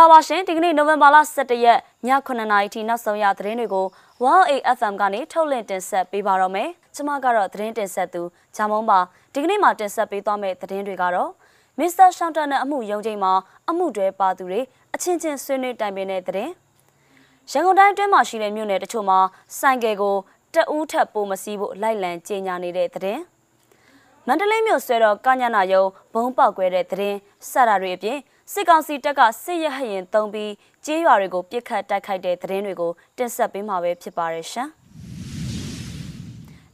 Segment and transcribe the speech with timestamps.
[0.00, 3.86] ္ဂလာပါရှင်ဒီကနေ့နိုဝင်ဘာလ17ရက်ည9:00နာရီထိနောက်ဆုံးရသတင်းတွေကို
[4.24, 8.22] Wow AFM ကနေထုတ်လွှင့်တင်ဆက်ပေးပါတော့မယ်ကျွန်မကတော့သတင်းတင်ဆက်သူ
[8.56, 8.98] ဂျာမုံပါ
[9.32, 11.30] ဒီကနေ့မှာတင်ဆက်ပေးသွားမယ့်သတင်းတွေကတော့
[11.78, 13.32] မစ္စတာရှောင်းတန်နဲ့အမှုရုံးချိန်မှာ
[13.70, 14.60] အမှုတွေပါသူတွေ
[14.94, 16.52] အချင်းချင်းဆွေးနွေးတိုင်ပင်တဲ့သတင်း
[17.50, 19.18] ရန်ကုန်တိုင်းအတွင်းမှာရှိတဲ့မြို့နယ်တချို့မှာ
[19.58, 20.16] စိုင်ကယ်ကို
[20.54, 23.22] တအူးထက်ပိုမစည်းဖို့လိုက်လံကြေညာနေတဲ့သတင်း
[24.26, 27.18] မန္တလေးမြို့ဆွဲတော်ကညနာယုံဘုံပေါက်ကွဲတဲ့သတင်း
[27.50, 28.18] စတာတွေအပြင်
[28.52, 30.52] စစ်ကောင်စီတပ်ကစစ်ရဟရင်တုံးပြီး
[30.84, 34.68] ကြေးရွာတွေကိုပြစ်ခတ်တိုက်ခိုက်တဲ့သတင်းတွေကိုတင်ဆက်ပေးမှာပဲဖြစ်ပါရရှင်။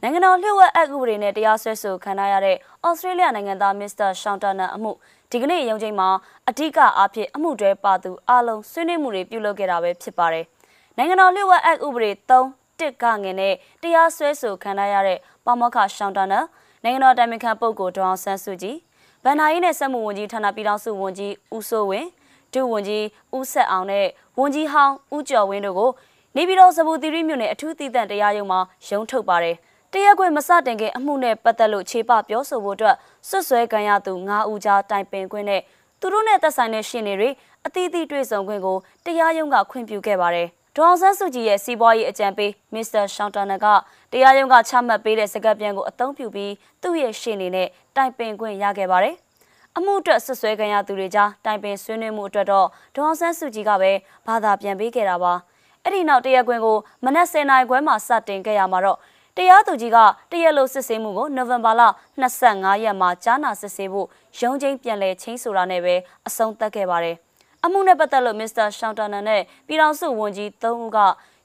[0.01, 4.91] နိုင်ငံတော်လျှို့ဝှက်အက်ဥပဒေနဲ့တရားစွဲဆိုခံရတဲ့ဩစတြေးလျနိုင်ငံသားမစ္စတာရှောင်းတာနာအမှု
[5.31, 6.09] ဒီကနေ့ရုံးချိန်မှာ
[6.49, 10.45] အဓိကအားဖြင့်အမှုတွဲပါသူအလုံးဆွေးနွေးမှုတွေပြုလုပ်ခဲ့တာပဲဖြစ်ပါတယ်။
[10.97, 12.43] နိုင်ငံတော်လျှို့ဝှက်အက်ဥပဒေ3
[12.79, 16.39] တစ်ကငင်နဲ့တရားစွဲဆိုခံရတဲ့ပမောက္ခရှောင်းတာနာ
[16.83, 18.77] နိုင်ငံတော်တိုင်ပင်ခံပုဂ္ဂိုလ်ဒေါအောင်ဆန်းစုကြည်
[19.23, 22.09] ဗန်နာရေးနဲ့စက်မှုဝန်ကြီးဌာနပြည်ထောင်စုဝန်ကြီးဦးစိုးဝင်း
[22.53, 24.05] ဒုဝန်ကြီးဦးဆက်အောင်နဲ့
[24.39, 25.91] ဝန်ကြီးဟောင်းဦးကျော်ဝင်းတို့ကို
[26.35, 29.55] နေပြည်တော်စပူသီရိမြို့နယ်အထူးတည်တံ့တရားရုံးမှာရုံးထုတ်ပါတယ်။
[29.93, 32.95] တရားခွင့်မစတင်ခင်အမှုနဲ့ပတ်သက်လို့ခြေပပြောဆိုဖို့အတွက်
[33.29, 35.61] ဆွတ်ဆွဲခံရသူ9ဦးကြားတိုင်ပင်ခွင့်နဲ့
[35.99, 37.29] သူတို့နဲ့သက်ဆိုင်တဲ့ရှင်တွေ
[37.65, 43.65] အသီးသီးတွေ့ဆုံခွင့်ကိုတရားရုံးကခွင့်ပြုခဲ့ပါတယ်။ ဒေါအောင်ဆန်းစုကြည်ရဲ့စီးပွားရေးအကြံပေးမစ္စတာရှောင်းတာနာက
[44.11, 49.15] တရားရုံးကချမှတ်ပေးတဲ့စကားပြန်ကိုအသုံးပြုပြီးသူ့ရဲ့ရှေ့နေနဲ့တိုင်ပင်ခွင့်ရခဲ့ပါတယ်။
[49.77, 53.91] အမှုအတွက်ဆွဆွဲခံရသူတွေကြားတိုင်ပင်ဆွေးနွေးမှုအတွက်တော့ဒေါအောင်ဆန်းစုကြည်ကပဲ
[54.27, 55.33] ဘာသာပြန်ပေးခဲ့တာပါ။
[55.83, 58.97] အဲ့ဒီနောက်တရားခွင်ကိုမနက်10:00နာရီခွဲမှာစတင်ခဲ့ရမှာတော့
[59.37, 59.97] တရားသူကြီးက
[60.31, 61.81] တရားလိုစစ်ဆေးမှုကိုနိုဝင်ဘာလ
[62.21, 64.07] 25ရက်မှာကြားနာစစ်ဆေးဖို့
[64.39, 65.95] ရုံးချင်းပြန်လည်ချင်းဆိုတာနဲ့ပဲ
[66.27, 67.17] အဆုံးသတ်ခဲ့ပါတယ်။
[67.65, 70.97] အမှုနဲ့ပတ်သက်လို့မစ္စတာရှောင်းတာနန်နဲ့ပြည်ထောင်စုဝန်ကြီး၃ဦးက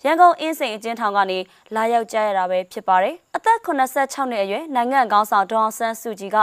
[0.05, 1.39] ရန်ကုန်အင်းစိန်အကျဉ်းထောင်ကနေ
[1.75, 6.39] လာရောက်ကြရတာပဲဖြစ်ပါတယ်။အသက်86နှစ်အရွယ်နိုင်ငံကောင်းဆောင်ဒေါအောင်ဆန်းစုကြည်က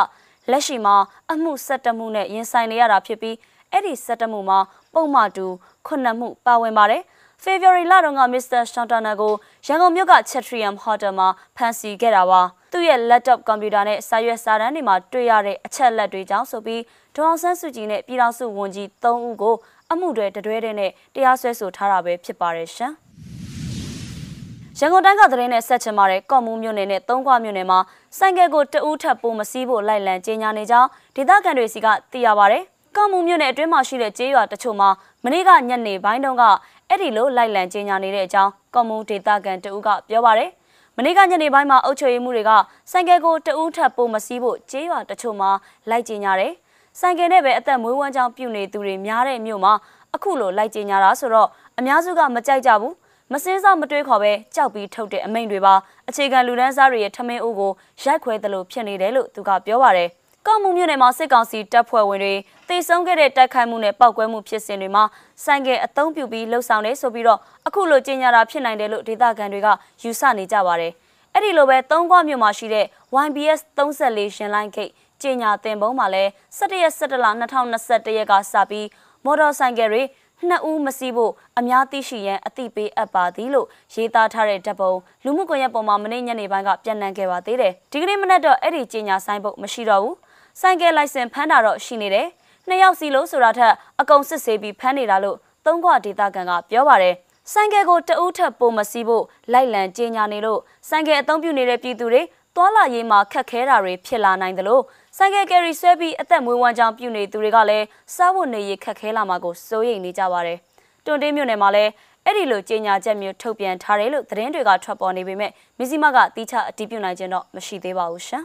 [0.52, 0.96] လက်ရှိမှာ
[1.32, 3.36] အမှု17မှုနဲ့ရင်ဆိုင်နေရတာဖြစ်ပြီး
[3.72, 4.60] အဲ့ဒီ17မှုမှာ
[4.94, 5.46] ပုံမှန်တူ
[5.88, 7.02] 9မှုပါဝင်ပါတယ်။
[7.44, 8.62] February လတုန်းက Mr.
[8.74, 9.34] Shantana ကို
[9.68, 12.42] ရန်ကုန်မြို့က Chatrium Hotel မှာဖမ်းဆီးခဲ့တာပါ။
[12.72, 16.82] သူ့ရဲ့ laptop ကွန်ပျူတာနဲ့စာရွက်စာတမ်းတွေမှာတွေ့ရတဲ့အချက်လက်တွေကြောင့်ဆိုပြီး
[17.20, 19.56] ဒေါအောင်ဆန်းစုကြည်နဲ့ပြည်ထောင်စုဝန်ကြီး၃ဦးကို
[19.92, 22.94] အမှုတွေတတွဲတဲ့နဲ့တရားစွဲဆိုထားတာပဲဖြစ်ပါတယ်ရှင်။
[24.80, 27.80] ရန်ကုန်တိုင်းကသတင်းနဲ့ဆက်ချင်ပါတယ်ကော့မူးမြို့နယ်နဲ့သုံးခွမြို့နယ်မှာ
[28.18, 32.64] ဆိုင်ကယ်ကိုတအူးထပ်ပိုမစည်းဖို့လိုက်လံကြေညာနေကြောင်းဒေသခံတွေစီကသိရပါတယ်။
[32.96, 34.90] ကော့မူးမြို့နယ်အတွင်းမှာရှိတဲ့ကျေးရွာတချို့မှာ
[35.24, 36.44] မနေ့ကညနေပိုင်းတုန်းက
[36.90, 40.50] အဲ့ဒီလိုလိုက်လံကြေညာနေတဲ့အကြောင်းကော့မူးဒေသခံတအူးကပြောပါတယ်။
[40.98, 42.52] မနေ့ကညနေပိုင်းမှာအုပ်ချုပ်ရေးမှုတွေက
[42.92, 45.50] ဆိုင်ကယ်ကိုတအူးထပ်ပိုမစည်းဖို့ကျေးရွာတချို့မှာ
[45.90, 46.54] လိုက်ကြေညာတယ်။
[47.00, 49.74] ဆိုင်ကယ်နဲ့ပဲအသက်မွေးဝမ်းကြောင်းပြုနေသူတွေများတဲ့မြို့မှာ
[50.16, 51.50] အခုလိုလိုက်ကြညာတာဆိုတော့
[51.80, 52.96] အများစုကမကြိုက်ကြဘူး
[53.34, 55.74] မစင်းစားမတွေးခေါ်ပဲကြောက်ပြီးထုတ်တဲ့အမိန့်တွေပါ
[56.10, 57.72] အခြေခံလူဒန်းစားတွေရဲ့ထမင်းအိုးကို
[58.04, 60.10] ရိုက်ခွဲသလိုဖြစ်နေတယ်လို့သူကပြောပါတယ်
[60.48, 62.34] ကောက်မှုမြို့နယ်မှာစစ်ကောင်စီတပ်ဖွဲ့ဝင်တွေ
[62.70, 65.04] တေဆုံးခဲ့တဲ့တိုက်ခိုက်မှုနဲ့ပောက်ကွဲမှုဖြစ်စဉ်တွေမှာ
[65.44, 69.68] ဆိုင်ကယ်အုံပြုပြီးလှုပ်ဆောင်နေဆိုပြီးတော့အခုလိုကြေညာတာဖြစ်နိုင်တယ်လို့ဒေသခံတွေက
[70.04, 70.94] ယူဆနေကြပါတယ်။
[71.34, 72.86] အဲ့ဒီလိုပဲသုံးခွမြို့မှာရှိတဲ့
[73.26, 74.92] YBS 34ရှင်လိုင်းဂိတ်
[75.24, 78.88] ကြေညာတင်ပုံးမှာလည်း17ရက်17လ2021ရက်ကစပြီး
[79.26, 80.04] မော်တော်ဆိုင်ကယ်တွေ
[80.48, 84.94] နှစ်ဦးမစီးဖို့အများသိရှိရန်အသိပေးအပ်ပါသည်လို့ရေးသားထားတဲ့ဓပုံ
[85.24, 90.16] လူမှုကွန်ရက်ပေါ်မှာမနေ့ညနေပိုင်းကပြန့်နှံ့ခဲ့ပါသေးတယ်ဒီကနေ့မနက်တော့အဲ့ဒီကြေညာဆိုင်ပုတ်မရှိတော့ဘူး
[90.62, 92.28] ဆိုင်ကယ်လိုင်စင်ဖမ်းတာတော့ရှိနေတယ်
[92.68, 97.16] နှစ်ယောက်စီလို့ဆိုတာထက်အကုန်စစ်ဆေးပြီးဖမ်းနေတာလို့သုံးခွဒေတာကန်ကပြောပါတယ်
[97.54, 100.60] ဆိုင်ကယ်ကိုတအူးထပ်ပိုမစီးဖို့လိုက်လံကြေညာနေလို့
[100.90, 102.22] ဆိုင်ကယ်အသုံးပြုနေတဲ့ပြည်သူတွေ
[102.60, 104.84] သွာလာရေးမှာခက်ခဲတာတွေဖြစ်လာနိုင်တယ်လို့
[105.18, 110.58] ဆိုင်ကယ်ကယ်ရီဆွဲပြီးအသက်မွေးဝမ်းကြောင်းပြုနေသူတွေကလည်းစားဝတ်နေရေးခက်ခဲလာမှာကိုစိုးရိမ်နေကြပါတယ်။
[111.06, 111.92] တွန်တင်းမြို့နယ်မှာလည်း
[112.26, 118.44] အဲ့ဒီလိုကြေညာချက်မျိုးထုတ်ပြန်ထားတယ်လို့သတင်းတွေကထွက်ပေါ်နေပေမဲ့မစ္စည်းမကတီးခြားအတည်ပြုနိုင်ခြင်းတော့မရှိသေးပါဘူးရှင်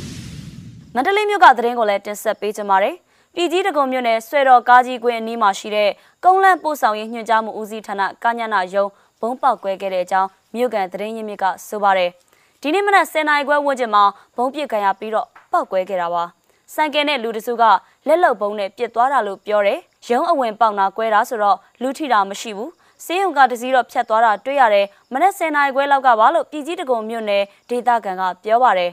[0.94, 2.94] ။မန္တလေးမြို့ကသတင်းကိုလည်းတင်ဆက်ပေးကြပါမယ်။
[3.34, 5.90] ပြည်ကြီးတကုံမြို့နယ်ဆွဲတော်ကားကြီးကွင်းအနီးမှာရှိတဲ့
[6.24, 8.86] ကုန်းလန့်ပို့ဆောင်ရေးညွှန်ကြားမှုဦးစီးဌာနကညနာယုံ
[9.20, 12.12] ဘုံပေါက်ကွဲခဲ့တဲ့အကြောင်းမြို့ကန်သတင်းရင်းမြစ်ကဆိုပါတယ်။
[12.64, 14.04] ဒီနေ့မနက်10နာရီခွဲဝန်းကျင်မှာ
[14.36, 16.24] ဘုံပစ်ခံရပြီးတော့ပောက်ကွဲခဲ့တာပါ
[16.74, 17.62] ဆိုင်ကယ်နဲ့လူတစုက
[18.06, 22.72] လက်လုံဘုံနဲ့ပြစ်သွားတာလို့ပြောတယ်ရုံးအဝင်ပေါက်နာကွဲတာဆိုတော့လူထိတာမရှိဘူး
[23.04, 28.90] စေယုံကတစည်းတော့ဖြတ်သွားတာတွေ့ရတယ်မနက်10နာရီခွဲလောက်ကပါလို့ပြည်ကြီးတကုံမြို့နယ်ဒေသခံကပြောပါတယ်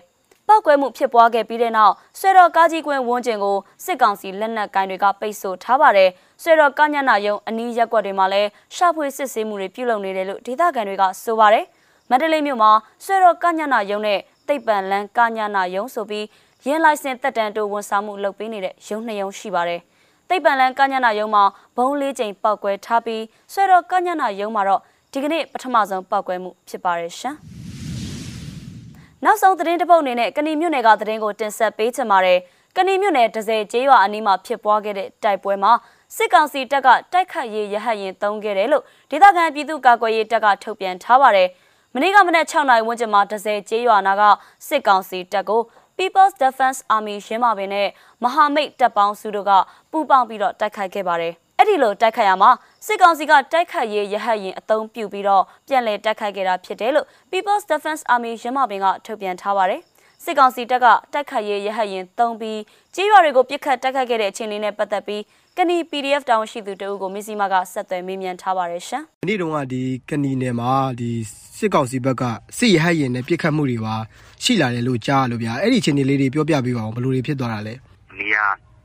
[0.47, 6.09] ပောက်ကွဲမှုဖြစ်ပွားခဲ့ပြီးတဲ့နောက်ဆွေတော်ကားကြီးကွင်းဝန်းကျင်ကိုစစ်ကောင်စီလက်နက်ကိုင်တွေကပိတ်ဆို့ထားပါတယ်
[6.41, 11.65] ဆွေတော်ကညနာယုံအနီးရက်ွက်တွေမှာလည်းရှာဖွေစစ်ဆေးမှုတွေပြုလုပ်နေတယ်လို့ဒေသခံတွေကဆိုပါတယ်။
[12.09, 12.71] မန္တလေးမြို့မှာ
[13.03, 16.25] ဆွေတော်ကညနာယုံနဲ့တိတ်ပံလန်းကညနာယုံဆိုပြီး
[16.65, 19.81] ရင်းလိုက်စင်တက်တန်တိုးဝန်ဆောင်မှုလုပ်ပေးနေတဲ့ယုံနှစ်ယုံရှိပါတယ်။
[20.29, 21.44] တိတ်ပံလန်းကညနာယုံမှာ
[21.77, 23.23] ဘုံလေးချိန်ပောက်ကွဲထားပြီး
[23.53, 24.81] ဆွေတော်ကညနာယုံမှာတော့
[25.13, 27.35] ဒီကနေ့ပထမဆုံးပောက်ကွဲမှုဖြစ်ပါတယ်ရှင်။
[29.23, 32.39] နောက်ဆုံးသတင်းတစ်ပုဒ်အနေနဲ့ကဏီမြို့နယ်ကသတင်းကိုတင်ဆက်ပေးချင်ပါတယ်။
[32.77, 35.71] ကဏီမြို့နယ်ဒဇယ်ကျေးရွာအနီးမှာဖြစ်ပွားခဲ့တဲ့တိုက်ပွဲမှာ
[36.15, 41.50] စစ်ကောင်စီတပ်ကတိုက်ခတ်ရေးရဟတ်ရင်သုံးခဲ့တယ်လို့ဒေသခံပြည်သူ့ကာကွယ်ရေးတပ်ကထုတ်ပြန်ထားပါတယ်။
[41.95, 44.24] မနေ့ကမနေ့6နိုင်ဝန်းကျင်မှာဒဇယ်ကျေးရွာနာက
[44.68, 45.62] စစ်ကောင်စီတပ်ကို
[45.97, 47.88] People's Defense Army ရင်းမာပင်နဲ့
[48.24, 49.51] မဟာမိတ်တပ်ပေါင်းစုတို့က
[49.91, 52.51] ပူးပေါင်းပြီးတော့တိုက်ခိုက်ခဲ့ပါတယ်။အဲ့ဒီလိုတိုက်ခိုက်ရမှာ
[52.86, 59.81] စစ်ကောင်စီကတိုက်ခိုက်ရေးရဟတ်ရင်အသုံးပြုပြီးတော့ပြန်လည်တိုက်ခိုက်ခဲ့တာဖြစ်တယ်လို့ People's Defense Army ရင်းမာပင်ကထုတ်ပြန်ထားပါတယ်။
[60.24, 62.59] စစ်ကောင်စီတပ်ကတိုက်ခိုက်ရေးရဟတ်ရင်သုံးပြီး
[62.95, 65.21] ကြေးရွာတွေကိုပြစ်ခတ်တိုက်ခိုက်ခဲ့တဲ့အခြေအနေနဲ့ပတ်သက်ပြီး
[65.61, 71.09] ကနီ PDF တောင်ရှိသူတအုပ်ကိုမစ္စည်းမကဆက်သွယ်မေးမြန်းထားပါတယ်ရှင်။ဒီနေ့တုန်းကဒီကနီနယ်မှာဒီ
[71.57, 72.23] စစ်ကောင်စီဘက်က
[72.57, 73.95] စစ်ရဟတ်ရင်နဲ့ပြစ်ခတ်မှုတွေပါ
[74.44, 77.73] ရှိလာတယ်လို့ကြားရလို့ဗျာအဲ့ဒီအချိန်လေးတွေပြောပြပေးပါအောင်ဘယ်လိုတွေဖြစ်သွားတာလဲ
[78.19, 78.38] နေရ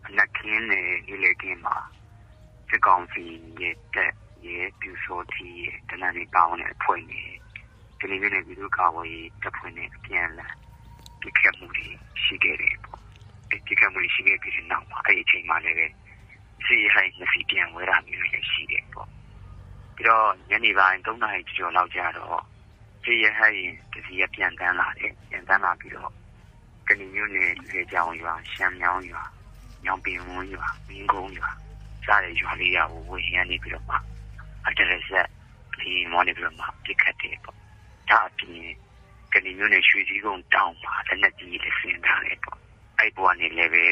[0.07, 1.77] အနက်ခင်းနဲ့ဒီလေကင်းမှာ
[2.69, 3.25] စစ်ကောင်စီ
[3.61, 4.13] ရဲ့တက်
[4.47, 7.29] ရဲ့ပြူစောတီရဲ့တနန်လေးပေါင်းတဲ့အဖွဲ့နဲ့
[7.99, 10.55] ဒီလိုမျိုးနဲ့ပြည်သူ့ကာဝေးတပ်ဖွဲ့နဲ့အပြန်အလှန်
[11.21, 11.87] ပြစ်ခတ်မှုတွေ
[12.25, 12.99] ရှိခဲ့တယ်ပေါ့
[13.51, 15.87] ဒီပြစ်ခတ်မှုတွေရှိခဲ့ပြီးတဲ့နောက်မှာအဲ့ဒီအချိန်မှာလည်းပဲ
[16.67, 19.09] စီဟိုင်းနှစ်စီပြန်ဝဲတာမျိုးလည်းရှိတယ်ပေါ့
[19.97, 22.41] ပြီးတော့ညနေပိုင်း3နာရီကျော်လောက်ကြာတော့
[23.05, 26.11] စီရဟိုင်းတစီရပြန်တန်းလာတယ်ပြန်တန်းလာပြီးတော့
[26.89, 29.23] ကဏီမျိုးနဲ့လေကြောင်ရွာရှမ်းမြောင်းရွာ
[29.85, 31.51] ညောင်ပင်ဝန်းရွာမင်းကုန်းရွာ
[32.07, 33.97] စတဲ့ရွာလေးရကိုဝင်ရနေပြီးတော့မှ
[34.67, 35.29] အတရဆက်
[35.81, 37.57] ဒီမော်နေပြီးတော့မှပြစ်ခတ်တယ်ပေါ့
[38.11, 38.67] ဒါအပြင်
[39.33, 42.59] ကနေမျိုးနဲ့ရွှေစည်းကုန်းတောင်းမှာလက်နက်ကြီးလေးဆင်ထားတယ်ပေါ့
[42.99, 43.85] အဲ့ပေါ်ကနေလည်းပဲ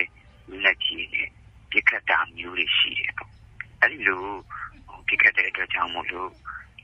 [0.65, 1.29] လက်ကြီးနဲ့
[1.71, 3.31] ပြစ်ခတ်တာမျိုးတွေရှိတယ်ပေါ့
[3.81, 4.25] အဲ့ဒီ လို
[5.07, 6.31] ပြစ်ခတ်တဲ့အတွက်ကြောင့်မို့လို့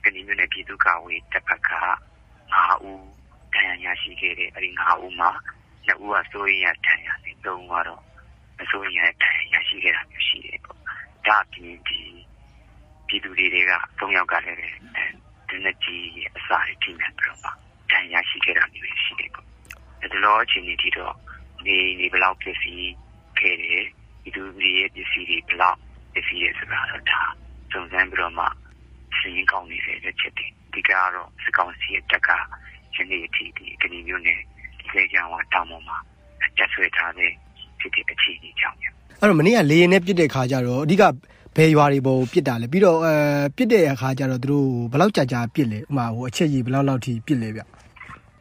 [0.04, 1.70] ကနေမျိုးနဲ့ပြည်သူ့ကာဝေးတပ်ဖက်က
[2.32, 3.06] 9ဦး
[3.54, 5.30] တန်ရာရှိခဲ့တယ်အဲ့ဒီ9ဦးမှာ
[5.86, 8.02] 2ဦးကစိုးရင်ရတန်ရာနဲ့3ဦးကတော့
[8.60, 10.78] အစိုးရတိုင်ရရှိခဲ့တာမျိုးရှိတယ်ပေါ့
[11.26, 12.00] ဒါအပြင်ဒီ
[13.06, 13.54] ပြည်သူတွေက
[13.98, 16.06] ၃ယောက်ကလည်းဒီနေ့ကြီး
[16.36, 17.50] အစာရထိမှန်ပြီးတော့မှ
[17.90, 19.46] တိုင်ရရှိခဲ့တာမျိုးရှိတယ်ပေါ့
[20.12, 21.14] ဒါတော့အချိန်ဒီတော့
[21.66, 22.74] နေနေဘလောက်ဖြစ်စီ
[23.38, 23.84] ခဲ့တယ်
[24.22, 25.78] ပြည်သူတွေရဲ့ပစ္စည်းတွေဘလောက်
[26.12, 27.20] ဖြစ်စီရဲဆိုတာတော့ဒါ
[27.72, 28.44] စုံစမ်းပြီးတော့မှ
[29.18, 32.28] စီရင်ကောင်းနေတဲ့ချက်တွေဒီကတော့စကောင်းစီရဲ့တက်က
[32.94, 34.38] ယနေ့အထိဒီကနေမျိုးနဲ့
[34.78, 35.98] ဒီစေကြောင်ကတောင်းပေါ်မှာ
[36.56, 37.32] တက်ဆွဲထားတဲ့
[37.80, 41.02] ဖြစ်တဲ့အခြေအနေကြောင့်အဲ့တော့မနေ့ကလေရင်နဲ့ပြစ်တဲ့ခါကျတော့အဓိက
[41.56, 43.14] ဘယ်ရွာတွေပေါ်ပြစ်တာလဲပြီးတော့အဲ
[43.56, 47.60] ပြစ်တဲ့အခါကျတော့သူတို့ဘယ်လောက်ကြာကြာပြစ်လဲဥမာဟိုအချက်ကြီးဘယ်လောက်လောက်ထိပြစ်လဲဗျ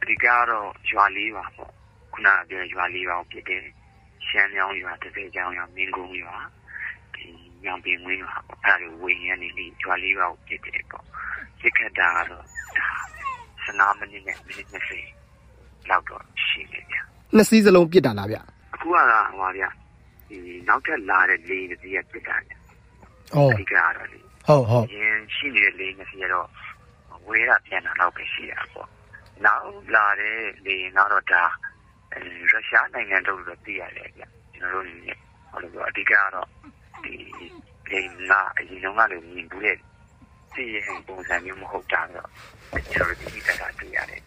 [0.02, 1.70] အဓိကတော့ရွာလေးပါပေါ့
[2.12, 3.62] ခုနကပြောရွာလေးပါကိုဖြစ်တဲ့
[4.26, 6.48] ရှမ်းမြောင်းရွာတစ်စိတ်ချောင်းရွာမင်းကုန်းရွာဒီ
[7.64, 11.04] ညောင်ပင်ဝင်းရွာပေါ့အဲ့ဒါကိုဝင်ရနေပြီးရွာလေးပါကိုဖြစ်တယ်ပေါ့
[11.60, 12.44] စစ်ခတ်တာကတော့
[12.78, 12.88] ဒါ
[13.64, 16.96] 15မိနစ်နဲ့မိနစ်20လောက်တော့ရှိနေဗျ
[17.34, 18.36] နှစ်စီးစလုံးပြစ်တာလားဗျ
[18.74, 19.04] အခုကဟို
[19.40, 19.64] ပါဗျ
[20.28, 20.38] ဒီ
[20.68, 22.52] နောက်ထပ်လာတဲ့လေတစ်စီးကဖြစ်တာဗျ
[23.34, 26.48] ဟုတ်အဓိကတော့လေဟုတ်ဟုတ်ရင်ရှိနေတဲ့လေတစ်စီးကတော့
[27.26, 28.88] ဝဲတာပြန်တာတော့ပဲရှိတာပေါ့
[29.44, 31.44] နောက်လာတဲ့လေကတော့ဒါ
[32.12, 32.20] အဲ
[32.52, 34.22] ရုရှားနိုင်ငံတို့လို့သိရတယ်ဗျ
[34.54, 35.12] ကျွန်တော်တို့နေ
[35.50, 36.48] ဟောလို့အဓိကတော့
[37.04, 37.14] ဒီ
[37.90, 38.00] လေ
[38.30, 39.76] နာအရင်ကလည်းမြင်ဘူးတဲ့
[40.52, 42.28] စီရင်ပုံစံမျိုးမဟုတ်တာတော့
[42.92, 44.22] ကျွန်တော်တို့ဒီကတာတွေ့ရတယ်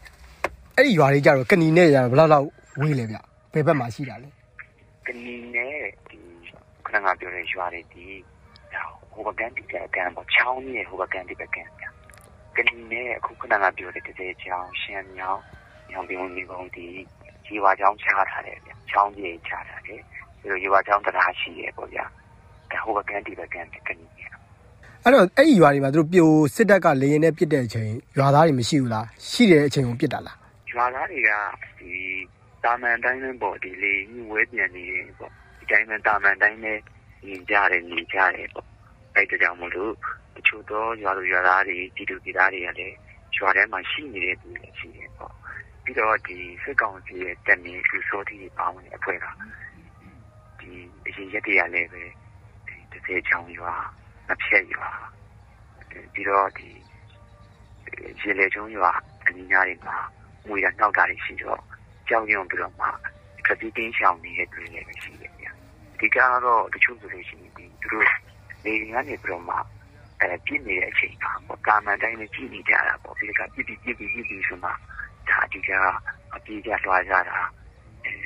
[0.75, 2.47] အဲ့ဒီရွာတွေကျတော့ကနီနဲ့ရဘယ်လောက်လောက်
[2.81, 3.17] ဝေးလဲဗျ
[3.53, 4.29] ဘယ်ဘက်မှာရှိတာလဲ
[5.07, 5.77] ကနီနဲ့
[6.09, 6.19] ဒီ
[6.85, 8.05] ခဏကပြောတဲ့ရွာတွေဒီ
[9.11, 11.85] ဟိုဘကန်တိကအကန်ပေါ့ချောင်းနဲ့ဟိုဘကန်တိကကန်ဗျ
[12.57, 15.41] ကနီနဲ့အခုခဏကပြောတဲ့တကယ်ချောင်းရှမ်းမြောင်း
[15.91, 16.87] ညောင်ပင်ဝင်ဒီကုန်းဒီ
[17.45, 20.01] ជីဝါချောင်းချထားတယ်ဗျချောင်းကြီးချထားတယ်ပြီး
[20.51, 22.20] တော့ជីဝါချောင်းတရားရှိတယ်ပေါ့ဗျာဒါ
[22.83, 24.29] ဟိုဘကန်တိကကန်ကနီနဲ့
[25.03, 30.37] အဲ့တော့အဲ့ဒီရွာတွေမှာသူတို့ပြိုစစ်တပ်ကလေရင်နဲ့ပြစ်တဲ့အချိန်ရွာသားတွေမရှိဘူးလားရှိတဲ့အချိန်ကိုပြစ်တာလား
[30.71, 31.31] ရွာသားတွေက
[31.79, 31.93] ဒီ
[32.63, 36.77] တာမန်တိုင်းနဲ့ပေါ့ဒီလေညဝဲပြန်နေတယ်ပေါ့ဒီတိုင်းမှာတာမန်တိုင်းနဲ့
[37.25, 38.67] ညီကြတယ်ညီကြတယ်ပေါ့
[39.15, 39.93] အဲ့ဒါကြောင့်မို့လို့
[40.35, 42.95] တချို့တော့ရွာလူရွာသားတွေဒီလူပြည်သားတွေကလည်း
[43.37, 45.33] ရွာထဲမှာရှိနေတဲ့သူတွေရှိတယ်ပေါ့
[45.83, 49.25] ပြီးတော့ဒီစစ်ကောင်စီရဲ့တက်နေသူစိုးတီပေါင်းတဲ့အဖွဲ့က
[50.59, 50.71] ဒီ
[51.07, 52.11] အရင်ရက်တည်းကလည်းပဲဒီ
[52.91, 53.73] တစ်စေချောင်းရွာ
[54.31, 54.89] အဖြက်ရွာ
[56.13, 56.69] ပြီးတော့ဒီ
[58.21, 58.91] ရေလေချုံရွာ
[59.25, 59.97] အနီးနားတွေမှာ
[60.47, 61.61] ငွေရနှောက်တာတွေရှိတော့
[62.07, 62.87] ကြောက်ရွံ့ပြီးတော့မှ
[63.45, 65.51] ခတိတင်းရှောင်နေတဲ့သူတွေလည်းရှိတယ်ဗျာ
[65.99, 68.07] ဒီကတော့တချို့ဆိုလို့ရှိရင်ဒီသူတို့
[68.65, 69.55] နေရနေပြီးတော့မှ
[70.19, 75.69] အဲပြည့်နေတဲ့အချိန်မှာပေါ့ကာမန်တိုင်းနဲ့ကြည့်နေကြတာပေါ့ဒီကပြည့်ပြည့်ပြည့်ပြည့်ပြည့်ဆိုမှဒါအဓိက
[76.35, 77.39] အပြေးကြလွှားကြတာ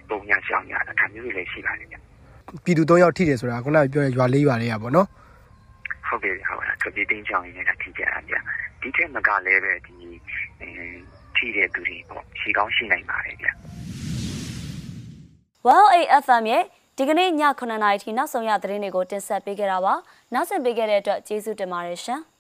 [0.10, 2.00] ပုံညာရှောင်ရတာဒါမျိုးတွေလည်းရှိပါတယ်ဗျာ
[2.64, 5.08] ပြည်သူ၃ယောက်ထိတယ်ဆိုတာခုနကပြောတဲ့ရွာ၄ရွာတွေကပေါ့နော်
[6.08, 8.40] ဟုတ်ကဲ့ဟုတ်ကဲ့ခတိတင်းရှောင်ရင်းနဲ့ထိကြတာဗျာ
[8.82, 9.96] ဒီထက်မကလည်းပဲဒီ
[10.62, 10.70] အဲ
[11.36, 13.52] ထိတဲ့သူတွေပေါ့ရှိကောင်းရှိနိုင်ပါတယ်ဗျာ
[15.66, 16.64] 108 FM ရဲ့
[16.98, 19.94] ဒီကနေ့ည9:00နာရီထိနောက်ဆုံးရသတင်းတွေကိုတင်ဆက်ပေးခဲ့တာပါ။
[20.34, 22.22] နောက်ဆက်ပေးခဲ့တဲ့အတွက်ကျေးဇူးတင်ပါတယ်ရှင်။